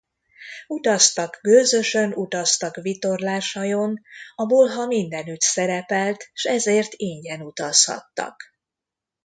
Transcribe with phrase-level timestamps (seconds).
[0.67, 4.01] Utaztak gőzösön, utaztak vitorláshajón;
[4.35, 8.41] a bolha mindenütt szerepelt, s ezért ingyen utazhattak.